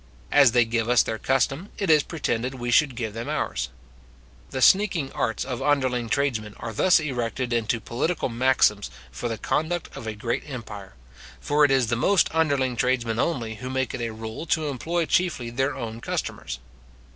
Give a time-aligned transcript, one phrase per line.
[0.31, 3.69] As they give us their custom, it is pretended we should give them ours.
[4.49, 9.95] The sneaking arts of underling tradesmen are thus erected into political maxims for the conduct
[9.95, 10.95] of a great empire;
[11.39, 15.05] for it is the most underling tradesmen only who make it a rule to employ
[15.05, 16.57] chiefly their own customers.